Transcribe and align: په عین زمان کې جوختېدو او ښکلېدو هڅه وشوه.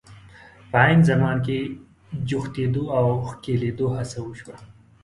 په 0.69 0.77
عین 0.85 0.99
زمان 1.09 1.37
کې 1.45 1.59
جوختېدو 2.29 2.83
او 2.97 3.05
ښکلېدو 3.27 3.85
هڅه 3.97 4.19
وشوه. 4.23 4.55